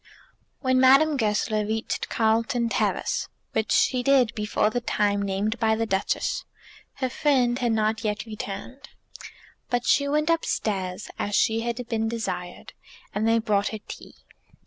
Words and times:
When 0.61 0.79
Madame 0.81 1.15
Goesler 1.15 1.63
reached 1.63 2.09
Carlton 2.09 2.69
Terrace, 2.69 3.29
which 3.51 3.71
she 3.71 4.01
did 4.01 4.33
before 4.33 4.71
the 4.71 4.81
time 4.81 5.21
named 5.21 5.59
by 5.59 5.75
the 5.75 5.85
Duchess, 5.85 6.43
her 6.93 7.07
friend 7.11 7.59
had 7.59 7.71
not 7.71 8.03
yet 8.03 8.25
returned. 8.25 8.89
But 9.69 9.85
she 9.85 10.07
went 10.07 10.31
upstairs, 10.31 11.11
as 11.19 11.35
she 11.35 11.59
had 11.61 11.87
been 11.87 12.09
desired, 12.09 12.73
and 13.13 13.27
they 13.27 13.37
brought 13.37 13.67
her 13.67 13.79
tea. 13.87 14.15